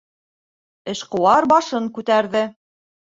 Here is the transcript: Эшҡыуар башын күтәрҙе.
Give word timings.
Эшҡыуар 0.93 1.47
башын 1.51 1.91
күтәрҙе. 1.99 2.43